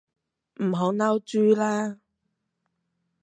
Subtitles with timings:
[0.55, 1.99] 唔好嬲豬啦